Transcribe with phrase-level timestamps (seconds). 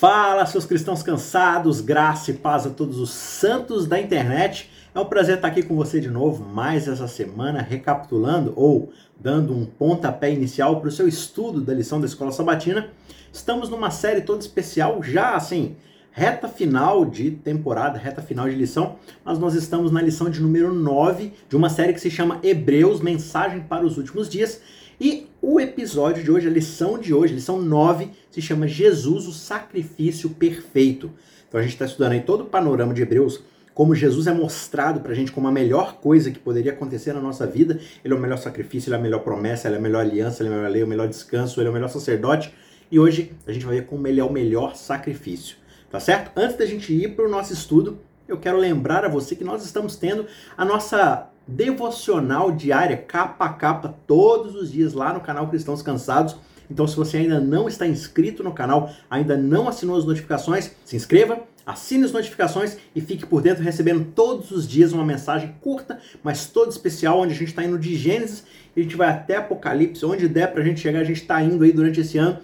[0.00, 4.70] Fala, seus cristãos cansados, graça e paz a todos os santos da internet.
[4.94, 8.90] É um prazer estar aqui com você de novo, mais essa semana, recapitulando ou
[9.20, 12.88] dando um pontapé inicial para o seu estudo da lição da Escola Sabatina.
[13.30, 15.76] Estamos numa série toda especial, já assim,
[16.10, 20.72] reta final de temporada, reta final de lição, mas nós estamos na lição de número
[20.72, 24.62] 9 de uma série que se chama Hebreus, Mensagem para os Últimos Dias.
[25.00, 29.32] E o episódio de hoje, a lição de hoje, lição 9, se chama Jesus, o
[29.32, 31.10] sacrifício perfeito.
[31.48, 33.42] Então a gente está estudando aí todo o panorama de Hebreus,
[33.72, 37.20] como Jesus é mostrado para a gente como a melhor coisa que poderia acontecer na
[37.20, 37.80] nossa vida.
[38.04, 40.42] Ele é o melhor sacrifício, ele é a melhor promessa, ele é a melhor aliança,
[40.42, 42.52] ele é a melhor lei, o melhor descanso, ele é o melhor sacerdote.
[42.90, 45.56] E hoje a gente vai ver como ele é o melhor sacrifício.
[45.90, 46.30] Tá certo?
[46.36, 49.64] Antes da gente ir para o nosso estudo, eu quero lembrar a você que nós
[49.64, 50.26] estamos tendo
[50.58, 56.36] a nossa devocional diária, capa a capa, todos os dias lá no canal Cristãos Cansados.
[56.70, 60.94] Então, se você ainda não está inscrito no canal, ainda não assinou as notificações, se
[60.94, 65.98] inscreva, assine as notificações e fique por dentro recebendo todos os dias uma mensagem curta,
[66.22, 68.44] mas toda especial, onde a gente está indo de Gênesis
[68.76, 71.42] e a gente vai até Apocalipse, onde der para a gente chegar, a gente está
[71.42, 72.38] indo aí durante esse ano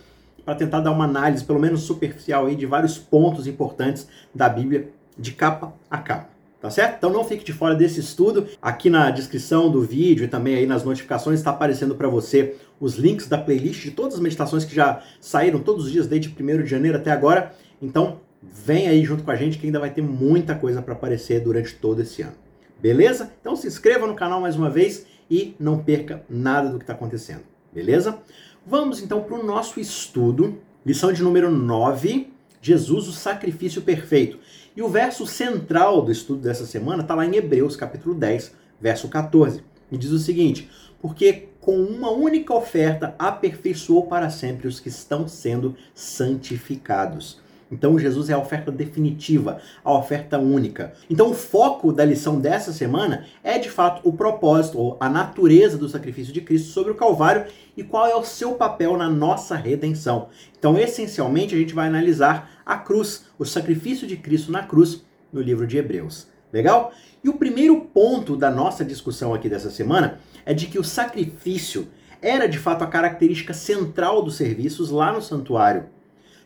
[0.44, 4.90] para tentar dar uma análise, pelo menos superficial, aí, de vários pontos importantes da Bíblia,
[5.18, 6.35] de capa a capa
[6.66, 6.96] tá certo?
[6.96, 8.48] Então não fique de fora desse estudo.
[8.60, 12.96] Aqui na descrição do vídeo e também aí nas notificações está aparecendo para você os
[12.96, 16.64] links da playlist de todas as meditações que já saíram todos os dias desde 1
[16.64, 17.54] de janeiro até agora.
[17.80, 21.40] Então vem aí junto com a gente que ainda vai ter muita coisa para aparecer
[21.40, 22.34] durante todo esse ano.
[22.80, 23.30] Beleza?
[23.40, 26.94] Então se inscreva no canal mais uma vez e não perca nada do que está
[26.94, 27.42] acontecendo.
[27.72, 28.18] Beleza?
[28.66, 34.38] Vamos então para o nosso estudo, lição de número 9, Jesus, o sacrifício perfeito.
[34.76, 39.08] E o verso central do estudo dessa semana está lá em Hebreus, capítulo 10, verso
[39.08, 39.62] 14.
[39.90, 40.68] E diz o seguinte:
[41.00, 47.40] Porque com uma única oferta aperfeiçoou para sempre os que estão sendo santificados.
[47.70, 50.92] Então Jesus é a oferta definitiva, a oferta única.
[51.10, 55.76] Então o foco da lição dessa semana é de fato o propósito ou a natureza
[55.76, 57.46] do sacrifício de Cristo sobre o Calvário
[57.76, 60.28] e qual é o seu papel na nossa redenção.
[60.58, 65.40] Então essencialmente a gente vai analisar a cruz, o sacrifício de Cristo na cruz no
[65.40, 66.28] livro de Hebreus.
[66.52, 66.92] Legal?
[67.22, 71.88] E o primeiro ponto da nossa discussão aqui dessa semana é de que o sacrifício
[72.22, 75.86] era de fato a característica central dos serviços lá no santuário.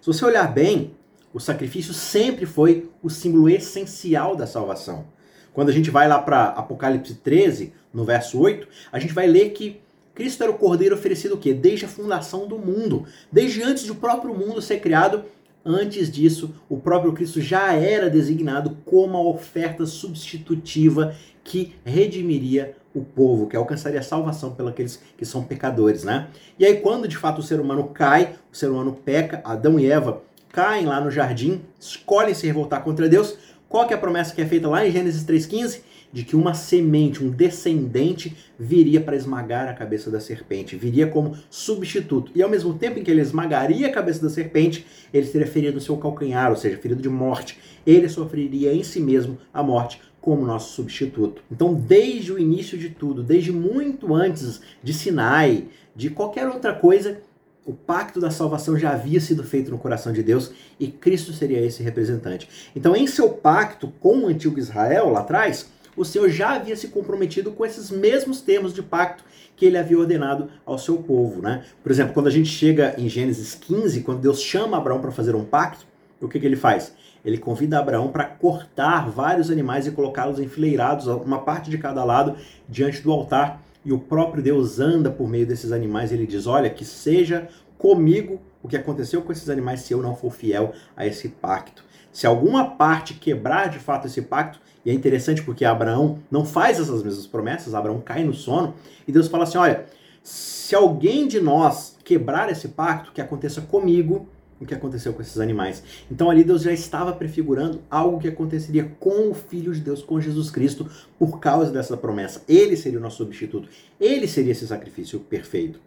[0.01, 0.95] Se você olhar bem,
[1.33, 5.07] o sacrifício sempre foi o símbolo essencial da salvação.
[5.53, 9.51] Quando a gente vai lá para Apocalipse 13, no verso 8, a gente vai ler
[9.51, 9.81] que
[10.15, 11.55] Cristo era o cordeiro oferecido o quê?
[11.55, 15.25] Desde a fundação do mundo, desde antes do próprio mundo ser criado.
[15.65, 21.15] Antes disso, o próprio Cristo já era designado como a oferta substitutiva
[21.45, 26.29] que redimiria o povo, que alcançaria a salvação pelos que são pecadores, né?
[26.59, 29.91] E aí quando de fato o ser humano cai, o ser humano peca, Adão e
[29.91, 33.37] Eva caem lá no jardim, escolhem se revoltar contra Deus.
[33.69, 35.81] Qual que é a promessa que é feita lá em Gênesis 3,15?
[36.13, 41.37] De que uma semente, um descendente, viria para esmagar a cabeça da serpente, viria como
[41.49, 42.33] substituto.
[42.35, 44.85] E ao mesmo tempo em que ele esmagaria a cabeça da serpente,
[45.15, 47.59] ele seria ferido no seu calcanhar, ou seja, ferido de morte.
[47.87, 51.43] Ele sofreria em si mesmo a morte como nosso substituto.
[51.51, 57.23] Então, desde o início de tudo, desde muito antes de Sinai, de qualquer outra coisa,
[57.71, 61.65] o pacto da salvação já havia sido feito no coração de Deus e Cristo seria
[61.65, 62.49] esse representante.
[62.75, 66.89] Então, em seu pacto com o antigo Israel lá atrás, o Senhor já havia se
[66.89, 69.23] comprometido com esses mesmos termos de pacto
[69.55, 71.65] que ele havia ordenado ao seu povo, né?
[71.81, 75.37] Por exemplo, quando a gente chega em Gênesis 15, quando Deus chama Abraão para fazer
[75.37, 75.87] um pacto,
[76.21, 76.93] o que, que ele faz?
[77.25, 82.37] Ele convida Abraão para cortar vários animais e colocá-los enfileirados, uma parte de cada lado,
[82.69, 86.71] diante do altar e o próprio Deus anda por meio desses animais, ele diz: Olha,
[86.71, 87.49] que seja
[87.79, 91.83] comigo o que aconteceu com esses animais se eu não for fiel a esse pacto.
[92.13, 96.79] Se alguma parte quebrar de fato esse pacto, e é interessante porque Abraão não faz
[96.79, 98.75] essas mesmas promessas, Abraão cai no sono,
[99.07, 99.87] e Deus fala assim: Olha,
[100.23, 104.29] se alguém de nós quebrar esse pacto, que aconteça comigo
[104.61, 105.83] o que aconteceu com esses animais.
[106.11, 110.21] Então ali Deus já estava prefigurando algo que aconteceria com o Filho de Deus, com
[110.21, 112.43] Jesus Cristo, por causa dessa promessa.
[112.47, 113.69] Ele seria o nosso substituto.
[113.99, 115.81] Ele seria esse sacrifício perfeito.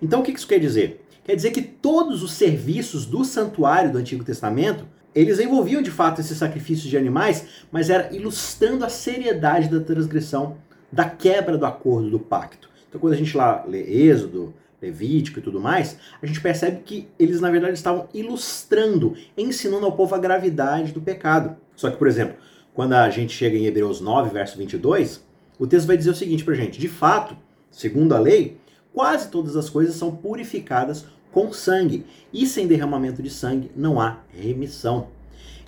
[0.00, 1.04] Então o que isso quer dizer?
[1.24, 6.20] Quer dizer que todos os serviços do santuário do Antigo Testamento eles envolviam de fato
[6.20, 10.56] esses sacrifícios de animais, mas era ilustrando a seriedade da transgressão,
[10.90, 12.70] da quebra do acordo, do pacto.
[12.88, 17.08] Então, quando a gente lá lê Êxodo, Levítico e tudo mais, a gente percebe que
[17.18, 21.56] eles na verdade estavam ilustrando, ensinando ao povo a gravidade do pecado.
[21.76, 22.36] Só que, por exemplo,
[22.74, 25.24] quando a gente chega em Hebreus 9, verso 22,
[25.58, 27.36] o texto vai dizer o seguinte pra gente: de fato,
[27.70, 28.58] segundo a lei,
[28.92, 32.04] quase todas as coisas são purificadas com sangue.
[32.32, 35.08] E sem derramamento de sangue não há remissão.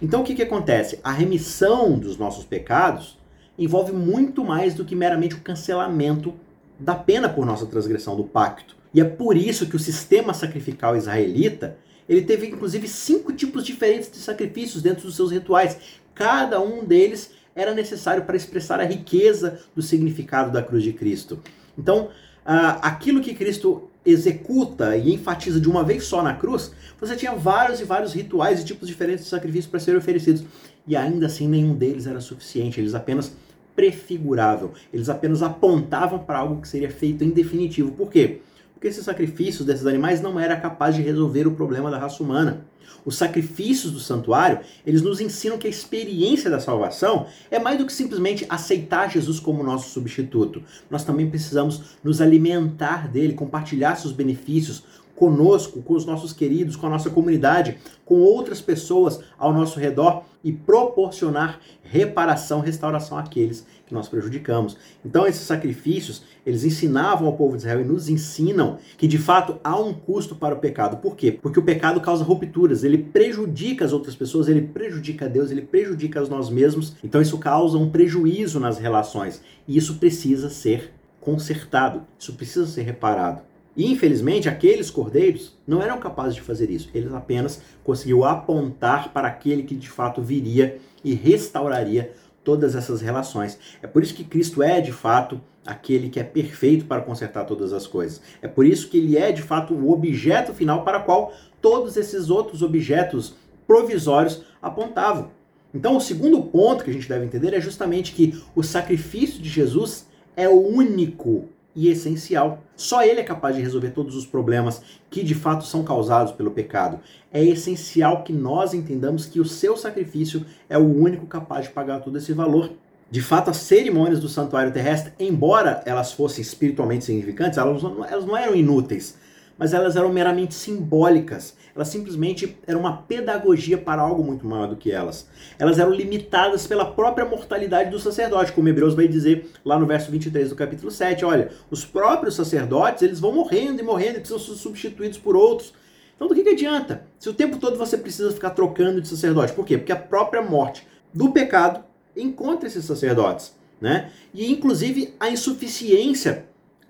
[0.00, 0.99] Então o que, que acontece?
[1.02, 3.19] A remissão dos nossos pecados
[3.58, 6.34] envolve muito mais do que meramente o cancelamento
[6.78, 8.76] da pena por nossa transgressão do pacto.
[8.94, 11.76] E é por isso que o sistema sacrificial israelita
[12.08, 15.79] ele teve inclusive cinco tipos diferentes de sacrifícios dentro dos seus rituais.
[16.14, 21.41] Cada um deles era necessário para expressar a riqueza do significado da cruz de Cristo.
[21.79, 22.11] Então,
[22.44, 27.81] aquilo que Cristo executa e enfatiza de uma vez só na cruz, você tinha vários
[27.81, 30.44] e vários rituais e tipos diferentes de sacrifícios para serem oferecidos.
[30.87, 33.32] E ainda assim, nenhum deles era suficiente, eles apenas
[33.75, 37.91] prefiguravam, eles apenas apontavam para algo que seria feito em definitivo.
[37.93, 38.43] Por quê?
[38.84, 42.66] Porque esses sacrifícios desses animais não era capaz de resolver o problema da raça humana.
[43.02, 47.86] Os sacrifícios do santuário, eles nos ensinam que a experiência da salvação é mais do
[47.86, 50.62] que simplesmente aceitar Jesus como nosso substituto.
[50.90, 54.84] Nós também precisamos nos alimentar dele, compartilhar seus benefícios
[55.16, 60.25] conosco, com os nossos queridos, com a nossa comunidade, com outras pessoas ao nosso redor
[60.44, 64.76] e proporcionar reparação, restauração àqueles que nós prejudicamos.
[65.05, 69.58] Então esses sacrifícios, eles ensinavam ao povo de Israel e nos ensinam que de fato
[69.64, 70.99] há um custo para o pecado.
[70.99, 71.32] Por quê?
[71.32, 76.20] Porque o pecado causa rupturas, ele prejudica as outras pessoas, ele prejudica Deus, ele prejudica
[76.26, 76.94] nós mesmos.
[77.02, 82.82] Então isso causa um prejuízo nas relações e isso precisa ser consertado, isso precisa ser
[82.82, 83.53] reparado.
[83.76, 86.88] E infelizmente aqueles cordeiros não eram capazes de fazer isso.
[86.94, 92.12] Eles apenas conseguiu apontar para aquele que de fato viria e restauraria
[92.44, 93.58] todas essas relações.
[93.82, 97.72] É por isso que Cristo é de fato aquele que é perfeito para consertar todas
[97.72, 98.20] as coisas.
[98.42, 101.96] É por isso que ele é de fato o objeto final para o qual todos
[101.96, 103.34] esses outros objetos
[103.66, 105.30] provisórios apontavam.
[105.72, 109.48] Então, o segundo ponto que a gente deve entender é justamente que o sacrifício de
[109.48, 110.06] Jesus
[110.36, 112.62] é o único e essencial.
[112.76, 116.50] Só ele é capaz de resolver todos os problemas que de fato são causados pelo
[116.50, 117.00] pecado.
[117.32, 122.00] É essencial que nós entendamos que o seu sacrifício é o único capaz de pagar
[122.00, 122.70] todo esse valor.
[123.10, 128.24] De fato, as cerimônias do santuário terrestre, embora elas fossem espiritualmente significantes, elas não, elas
[128.24, 129.16] não eram inúteis
[129.58, 131.56] mas elas eram meramente simbólicas.
[131.74, 135.28] Elas simplesmente eram uma pedagogia para algo muito maior do que elas.
[135.58, 140.10] Elas eram limitadas pela própria mortalidade do sacerdote, como Hebreus vai dizer lá no verso
[140.10, 141.24] 23 do capítulo 7.
[141.24, 145.74] Olha, os próprios sacerdotes, eles vão morrendo e morrendo e precisam ser substituídos por outros.
[146.14, 147.06] Então do que, que adianta?
[147.18, 149.52] Se o tempo todo você precisa ficar trocando de sacerdote.
[149.52, 149.76] Por quê?
[149.76, 151.82] Porque a própria morte do pecado
[152.16, 153.54] encontra esses sacerdotes.
[153.80, 154.10] Né?
[154.32, 156.46] E inclusive a insuficiência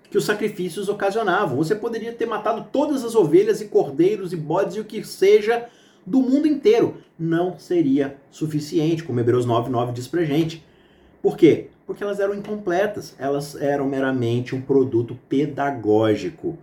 [0.09, 1.57] que os sacrifícios ocasionavam.
[1.57, 5.67] Você poderia ter matado todas as ovelhas e cordeiros e bodes e o que seja
[6.05, 6.97] do mundo inteiro.
[7.17, 10.63] Não seria suficiente, como Hebreus 9,9 diz pra gente.
[11.21, 11.69] Por quê?
[11.87, 16.57] Porque elas eram incompletas, elas eram meramente um produto pedagógico.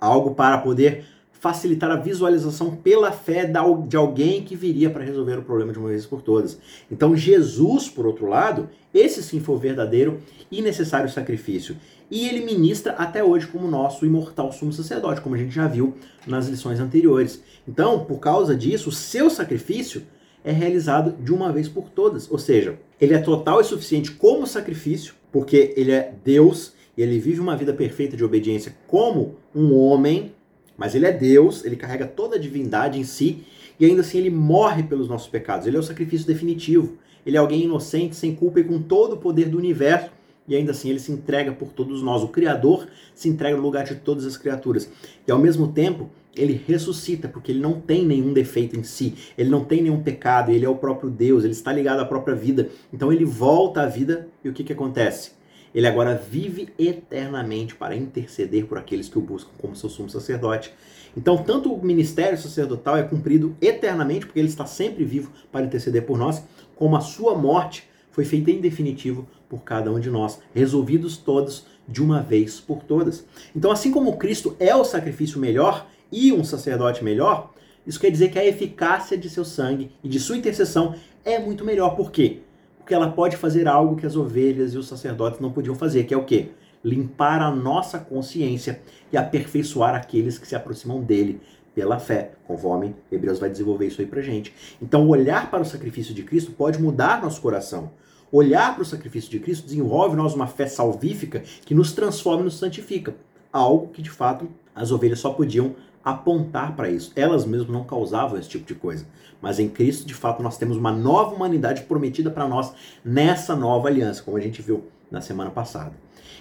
[0.00, 1.04] Algo para poder
[1.40, 5.88] facilitar a visualização pela fé de alguém que viria para resolver o problema de uma
[5.88, 6.58] vez por todas.
[6.90, 10.18] Então, Jesus, por outro lado, esse sim foi o verdadeiro
[10.50, 11.76] e necessário sacrifício.
[12.10, 15.94] E ele ministra até hoje como nosso imortal sumo sacerdote, como a gente já viu
[16.26, 17.42] nas lições anteriores.
[17.66, 20.02] Então, por causa disso, o seu sacrifício
[20.42, 22.30] é realizado de uma vez por todas.
[22.30, 27.18] Ou seja, ele é total e suficiente como sacrifício, porque ele é Deus e ele
[27.18, 30.32] vive uma vida perfeita de obediência como um homem
[30.78, 33.44] mas ele é Deus, ele carrega toda a divindade em si
[33.78, 35.66] e ainda assim ele morre pelos nossos pecados.
[35.66, 36.96] Ele é o sacrifício definitivo.
[37.26, 40.10] Ele é alguém inocente, sem culpa e com todo o poder do universo.
[40.46, 42.22] E ainda assim ele se entrega por todos nós.
[42.22, 44.88] O Criador se entrega no lugar de todas as criaturas.
[45.26, 49.50] E ao mesmo tempo, ele ressuscita, porque ele não tem nenhum defeito em si, ele
[49.50, 52.68] não tem nenhum pecado, ele é o próprio Deus, ele está ligado à própria vida.
[52.92, 55.32] Então ele volta à vida e o que, que acontece?
[55.74, 60.72] Ele agora vive eternamente para interceder por aqueles que o buscam como seu sumo sacerdote.
[61.16, 66.04] Então, tanto o ministério sacerdotal é cumprido eternamente, porque ele está sempre vivo para interceder
[66.04, 66.42] por nós,
[66.76, 71.66] como a sua morte foi feita em definitivo por cada um de nós, resolvidos todos
[71.88, 73.24] de uma vez por todas.
[73.54, 77.52] Então, assim como Cristo é o sacrifício melhor e um sacerdote melhor,
[77.86, 80.94] isso quer dizer que a eficácia de seu sangue e de sua intercessão
[81.24, 81.96] é muito melhor.
[81.96, 82.40] Por quê?
[82.88, 86.14] Porque ela pode fazer algo que as ovelhas e os sacerdotes não podiam fazer, que
[86.14, 86.52] é o quê?
[86.82, 88.80] Limpar a nossa consciência
[89.12, 91.38] e aperfeiçoar aqueles que se aproximam dele
[91.74, 94.54] pela fé, conforme Hebreus vai desenvolver isso aí pra gente.
[94.80, 97.90] Então, olhar para o sacrifício de Cristo pode mudar nosso coração.
[98.32, 102.44] Olhar para o sacrifício de Cristo desenvolve nós uma fé salvífica que nos transforma e
[102.44, 103.14] nos santifica.
[103.52, 107.12] Algo que de fato as ovelhas só podiam apontar para isso.
[107.14, 109.06] Elas mesmas não causavam esse tipo de coisa.
[109.40, 112.72] Mas em Cristo, de fato, nós temos uma nova humanidade prometida para nós
[113.04, 115.92] nessa nova aliança, como a gente viu na semana passada.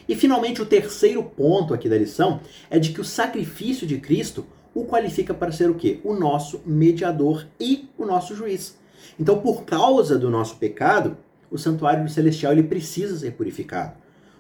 [0.08, 4.46] E finalmente, o terceiro ponto aqui da lição é de que o sacrifício de Cristo
[4.74, 6.00] o qualifica para ser o quê?
[6.04, 8.78] O nosso mediador e o nosso juiz.
[9.20, 11.18] Então, por causa do nosso pecado,
[11.50, 13.94] o santuário celestial ele precisa ser purificado.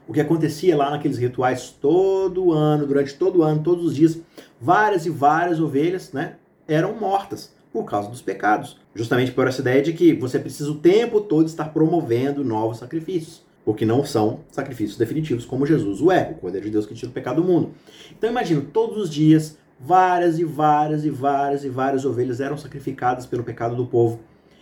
[0.07, 4.19] O que acontecia lá naqueles rituais todo ano, durante todo ano, todos os dias,
[4.59, 6.35] várias e várias ovelhas, né,
[6.67, 8.79] eram mortas por causa dos pecados.
[8.95, 13.45] Justamente por essa ideia de que você precisa o tempo todo estar promovendo novos sacrifícios
[13.67, 17.11] porque não são sacrifícios definitivos como Jesus o é, o Cordeiro de Deus que tira
[17.11, 17.71] o pecado do mundo.
[18.17, 23.25] Então imagina, todos os dias, várias e várias e várias e várias ovelhas eram sacrificadas
[23.25, 24.21] pelo pecado do povo,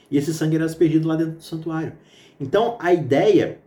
[0.10, 1.94] e esse sangue era aspergido lá dentro do santuário.
[2.40, 3.60] Então a ideia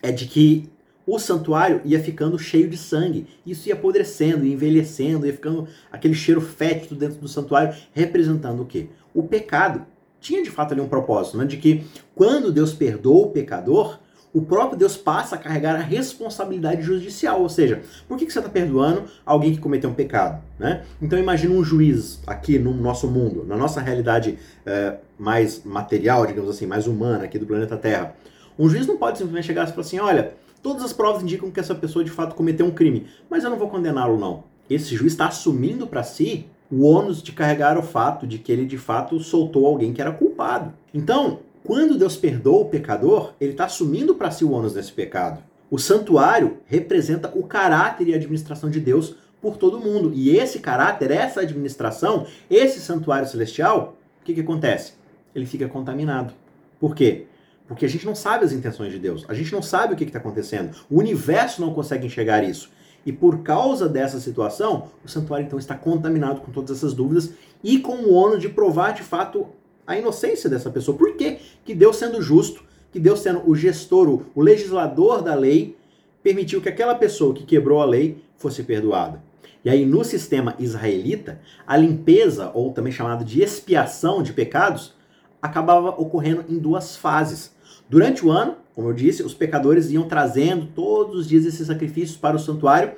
[0.00, 0.70] é de que
[1.10, 3.26] o santuário ia ficando cheio de sangue.
[3.44, 8.66] Isso ia apodrecendo, ia envelhecendo, ia ficando aquele cheiro fétido dentro do santuário, representando o
[8.66, 8.86] quê?
[9.12, 9.84] O pecado.
[10.20, 11.44] Tinha de fato ali um propósito, né?
[11.44, 11.82] de que
[12.14, 13.98] quando Deus perdoa o pecador,
[14.32, 17.40] o próprio Deus passa a carregar a responsabilidade judicial.
[17.42, 20.40] Ou seja, por que, você está perdoando alguém que cometeu um pecado?
[20.58, 20.84] Né?
[21.02, 26.50] Então imagina um juiz aqui no nosso mundo, na nossa realidade é, mais material, digamos
[26.50, 28.14] assim, mais humana aqui do planeta Terra.
[28.56, 31.60] Um juiz não pode simplesmente chegar e falar assim, olha, todas as provas indicam que
[31.60, 34.44] essa pessoa de fato cometeu um crime, mas eu não vou condená-lo não.
[34.68, 38.64] Esse juiz está assumindo para si o ônus de carregar o fato de que ele
[38.64, 40.72] de fato soltou alguém que era culpado.
[40.94, 45.42] Então, quando Deus perdoa o pecador, ele está assumindo para si o ônus desse pecado.
[45.70, 50.12] O santuário representa o caráter e a administração de Deus por todo mundo.
[50.14, 54.94] E esse caráter, essa administração, esse santuário celestial, o que, que acontece?
[55.34, 56.32] Ele fica contaminado.
[56.78, 57.26] Por quê?
[57.70, 59.24] Porque a gente não sabe as intenções de Deus.
[59.28, 60.74] A gente não sabe o que está acontecendo.
[60.90, 62.68] O universo não consegue enxergar isso.
[63.06, 67.30] E por causa dessa situação, o santuário então está contaminado com todas essas dúvidas
[67.62, 69.46] e com o ônus de provar de fato
[69.86, 70.98] a inocência dessa pessoa.
[70.98, 75.76] Por que, que Deus, sendo justo, que Deus, sendo o gestor, o, legislador da lei,
[76.24, 79.22] permitiu que aquela pessoa que quebrou a lei fosse perdoada?
[79.64, 84.92] E aí, no sistema israelita, a limpeza, ou também chamado de expiação de pecados,
[85.40, 87.59] acabava ocorrendo em duas fases.
[87.90, 92.16] Durante o ano, como eu disse, os pecadores iam trazendo todos os dias esses sacrifícios
[92.16, 92.92] para o santuário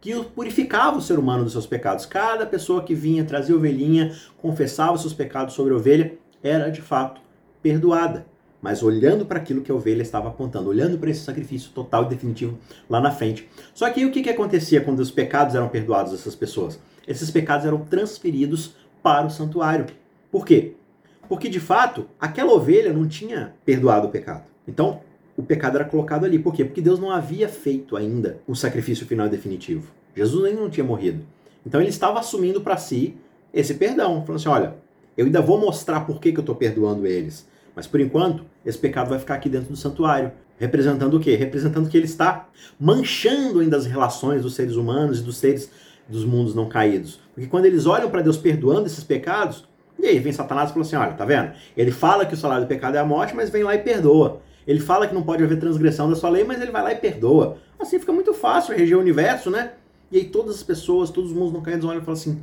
[0.00, 2.04] que purificava o ser humano dos seus pecados.
[2.04, 7.20] Cada pessoa que vinha, trazia ovelhinha, confessava seus pecados sobre a ovelha, era de fato
[7.62, 8.26] perdoada.
[8.60, 12.08] Mas olhando para aquilo que a ovelha estava apontando, olhando para esse sacrifício total e
[12.08, 12.58] definitivo
[12.90, 13.48] lá na frente.
[13.72, 16.80] Só que o que, que acontecia quando os pecados eram perdoados dessas pessoas?
[17.06, 19.86] Esses pecados eram transferidos para o santuário.
[20.28, 20.74] Por quê?
[21.34, 24.44] Porque de fato, aquela ovelha não tinha perdoado o pecado.
[24.68, 25.00] Então,
[25.36, 26.38] o pecado era colocado ali.
[26.38, 26.64] Por quê?
[26.64, 29.92] Porque Deus não havia feito ainda o sacrifício final definitivo.
[30.14, 31.24] Jesus ainda não tinha morrido.
[31.66, 33.16] Então ele estava assumindo para si
[33.52, 34.76] esse perdão, falando assim: olha,
[35.16, 37.48] eu ainda vou mostrar por que, que eu estou perdoando eles.
[37.74, 40.30] Mas por enquanto, esse pecado vai ficar aqui dentro do santuário.
[40.56, 41.34] Representando o quê?
[41.34, 42.48] Representando que ele está
[42.78, 45.68] manchando ainda as relações dos seres humanos e dos seres
[46.08, 47.18] dos mundos não caídos.
[47.34, 49.66] Porque quando eles olham para Deus perdoando esses pecados,
[49.98, 51.52] e aí vem Satanás e fala assim: olha, tá vendo?
[51.76, 54.40] Ele fala que o salário do pecado é a morte, mas vem lá e perdoa.
[54.66, 56.96] Ele fala que não pode haver transgressão da sua lei, mas ele vai lá e
[56.96, 57.58] perdoa.
[57.78, 59.72] Assim fica muito fácil reger o universo, né?
[60.10, 62.42] E aí todas as pessoas, todos os mundos não caídos olham e falam assim: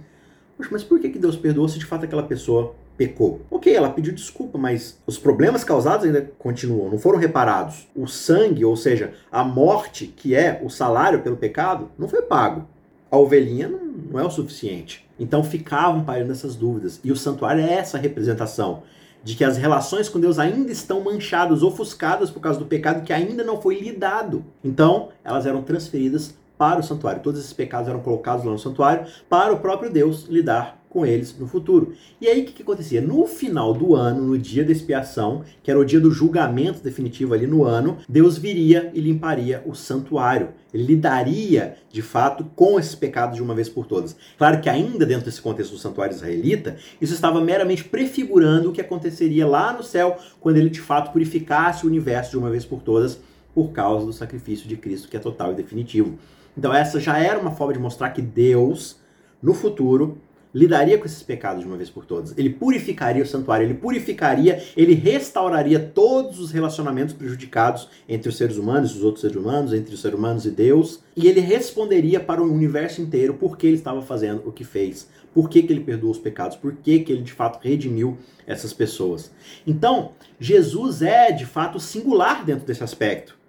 [0.58, 3.41] Poxa, mas por que, que Deus perdoou se de fato aquela pessoa pecou?
[3.50, 7.88] Ok, ela pediu desculpa, mas os problemas causados ainda continuam, não foram reparados.
[7.96, 12.67] O sangue, ou seja, a morte, que é o salário pelo pecado, não foi pago.
[13.10, 13.79] A ovelhinha não,
[14.12, 15.08] não é o suficiente.
[15.21, 16.99] Então ficavam pairando essas dúvidas.
[17.03, 18.81] E o santuário é essa representação
[19.23, 23.13] de que as relações com Deus ainda estão manchadas, ofuscadas por causa do pecado que
[23.13, 24.43] ainda não foi lidado.
[24.63, 27.21] Então, elas eram transferidas para o santuário.
[27.21, 31.36] Todos esses pecados eram colocados lá no santuário para o próprio Deus lidar com eles
[31.39, 31.93] no futuro.
[32.19, 33.01] E aí o que, que, acontecia?
[33.01, 37.33] No final do ano, no dia da expiação, que era o dia do julgamento definitivo
[37.33, 40.50] ali no ano, Deus viria e limparia o santuário.
[40.74, 44.15] Ele lidaria, de fato, com esses pecados de uma vez por todas.
[44.38, 48.81] Claro que ainda dentro desse contexto do santuário israelita, isso estava meramente prefigurando o que
[48.81, 52.81] aconteceria lá no céu, quando ele de fato purificasse o universo de uma vez por
[52.81, 53.17] todas,
[53.55, 56.19] por causa do sacrifício de Cristo, que é total e definitivo.
[56.57, 59.00] Então essa já era uma forma de mostrar que Deus,
[59.41, 60.17] no futuro,
[60.53, 62.38] lidaria com esses pecados de uma vez por todas.
[62.38, 68.58] Ele purificaria o santuário, ele purificaria, ele restauraria todos os relacionamentos prejudicados entre os seres
[68.58, 72.20] humanos e os outros seres humanos, entre os seres humanos e Deus, e ele responderia
[72.20, 75.72] para o universo inteiro por que ele estava fazendo o que fez, por que, que
[75.72, 79.31] ele perdoou os pecados, por que, que ele de fato redimiu essas pessoas.
[79.65, 83.39] Então, Jesus é de fato singular dentro desse aspecto.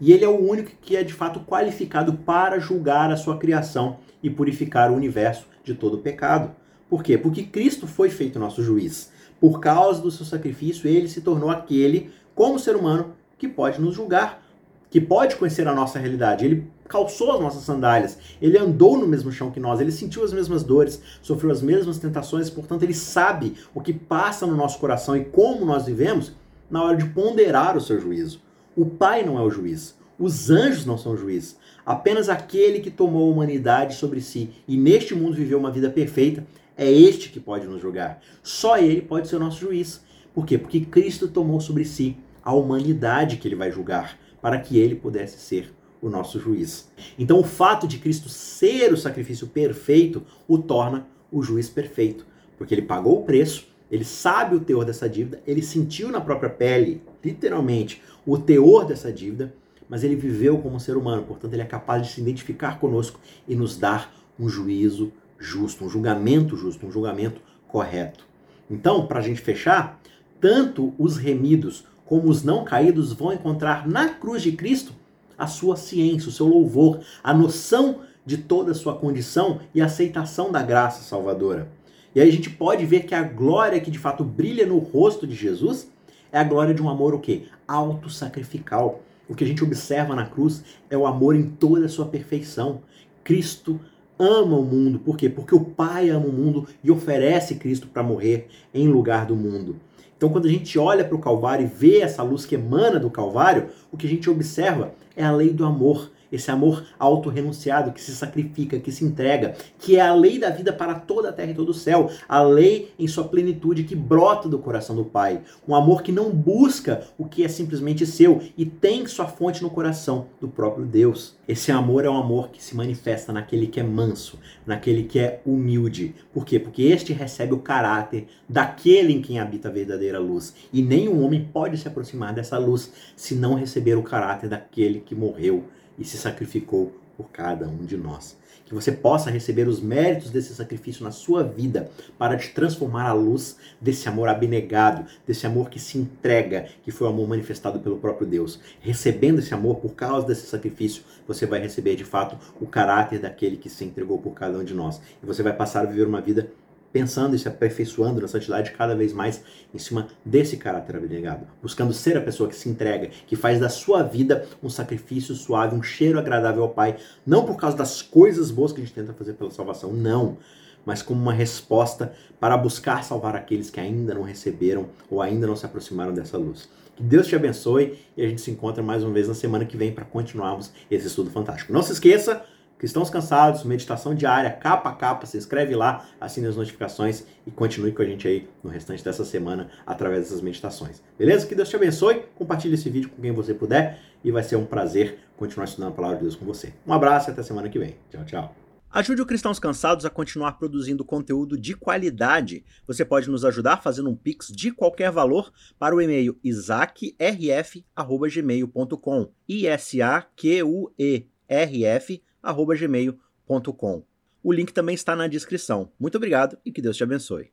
[0.00, 3.98] E ele é o único que é de fato qualificado para julgar a sua criação
[4.22, 6.54] e purificar o universo de todo pecado.
[6.88, 7.16] Por quê?
[7.16, 9.12] Porque Cristo foi feito nosso juiz.
[9.40, 13.94] Por causa do seu sacrifício, ele se tornou aquele, como ser humano, que pode nos
[13.94, 14.42] julgar,
[14.90, 16.44] que pode conhecer a nossa realidade.
[16.44, 20.32] Ele calçou as nossas sandálias, ele andou no mesmo chão que nós, ele sentiu as
[20.32, 25.16] mesmas dores, sofreu as mesmas tentações, portanto, ele sabe o que passa no nosso coração
[25.16, 26.32] e como nós vivemos
[26.68, 28.42] na hora de ponderar o seu juízo.
[28.76, 31.56] O Pai não é o juiz, os anjos não são juízes.
[31.84, 36.46] Apenas aquele que tomou a humanidade sobre si e neste mundo viveu uma vida perfeita
[36.76, 38.22] é este que pode nos julgar.
[38.42, 40.04] Só ele pode ser o nosso juiz.
[40.34, 40.58] Por quê?
[40.58, 45.38] Porque Cristo tomou sobre si a humanidade que ele vai julgar, para que ele pudesse
[45.38, 46.90] ser o nosso juiz.
[47.18, 52.74] Então, o fato de Cristo ser o sacrifício perfeito o torna o juiz perfeito, porque
[52.74, 57.02] ele pagou o preço, ele sabe o teor dessa dívida, ele sentiu na própria pele,
[57.22, 59.54] literalmente, o teor dessa dívida,
[59.90, 63.18] mas ele viveu como ser humano, portanto, ele é capaz de se identificar conosco
[63.48, 68.24] e nos dar um juízo justo, um julgamento justo, um julgamento correto.
[68.70, 70.00] Então, para a gente fechar,
[70.40, 74.92] tanto os remidos como os não caídos vão encontrar na cruz de Cristo
[75.36, 79.86] a sua ciência, o seu louvor, a noção de toda a sua condição e a
[79.86, 81.68] aceitação da graça salvadora.
[82.14, 85.26] E aí a gente pode ver que a glória que de fato brilha no rosto
[85.26, 85.90] de Jesus
[86.30, 87.46] é a glória de um amor o quê?
[87.66, 89.00] Autossacrificial.
[89.30, 92.80] O que a gente observa na cruz é o amor em toda a sua perfeição.
[93.22, 93.78] Cristo
[94.18, 94.98] ama o mundo.
[94.98, 95.28] Por quê?
[95.28, 99.76] Porque o Pai ama o mundo e oferece Cristo para morrer em lugar do mundo.
[100.16, 103.08] Então, quando a gente olha para o Calvário e vê essa luz que emana do
[103.08, 108.00] Calvário, o que a gente observa é a lei do amor esse amor autorrenunciado que
[108.00, 111.50] se sacrifica, que se entrega, que é a lei da vida para toda a terra
[111.50, 115.42] e todo o céu, a lei em sua plenitude que brota do coração do Pai,
[115.66, 119.70] um amor que não busca o que é simplesmente seu e tem sua fonte no
[119.70, 121.36] coração do próprio Deus.
[121.46, 125.40] Esse amor é um amor que se manifesta naquele que é manso, naquele que é
[125.44, 126.14] humilde.
[126.32, 126.58] Por quê?
[126.58, 130.54] Porque este recebe o caráter daquele em quem habita a verdadeira luz.
[130.72, 135.14] E nenhum homem pode se aproximar dessa luz se não receber o caráter daquele que
[135.14, 135.64] morreu
[135.98, 138.38] e se sacrificou por cada um de nós.
[138.64, 143.12] Que você possa receber os méritos desse sacrifício na sua vida para te transformar à
[143.12, 147.98] luz desse amor abnegado, desse amor que se entrega, que foi o amor manifestado pelo
[147.98, 148.60] próprio Deus.
[148.80, 153.56] Recebendo esse amor por causa desse sacrifício, você vai receber de fato o caráter daquele
[153.56, 155.00] que se entregou por cada um de nós.
[155.20, 156.48] E você vai passar a viver uma vida
[156.92, 161.92] pensando e se aperfeiçoando na santidade cada vez mais em cima desse caráter abnegado, buscando
[161.92, 165.82] ser a pessoa que se entrega, que faz da sua vida um sacrifício suave, um
[165.82, 169.34] cheiro agradável ao Pai, não por causa das coisas boas que a gente tenta fazer
[169.34, 170.38] pela salvação, não,
[170.84, 175.56] mas como uma resposta para buscar salvar aqueles que ainda não receberam ou ainda não
[175.56, 176.68] se aproximaram dessa luz.
[176.96, 179.76] Que Deus te abençoe e a gente se encontra mais uma vez na semana que
[179.76, 181.72] vem para continuarmos esse estudo fantástico.
[181.72, 182.44] Não se esqueça,
[182.80, 187.92] Cristãos Cansados, meditação diária, capa a capa, se inscreve lá, assine as notificações e continue
[187.92, 191.02] com a gente aí no restante dessa semana através dessas meditações.
[191.18, 191.46] Beleza?
[191.46, 194.64] Que Deus te abençoe, compartilhe esse vídeo com quem você puder e vai ser um
[194.64, 196.72] prazer continuar estudando a palavra de Deus com você.
[196.86, 197.96] Um abraço e até semana que vem.
[198.08, 198.56] Tchau, tchau.
[198.90, 202.64] Ajude o Cristãos Cansados a continuar produzindo conteúdo de qualidade.
[202.86, 209.30] Você pode nos ajudar fazendo um pix de qualquer valor para o e-mail isaacrf@gmail.com.
[209.46, 214.04] I S A Q U E R F gmail.com.
[214.42, 215.92] O link também está na descrição.
[215.98, 217.52] Muito obrigado e que Deus te abençoe.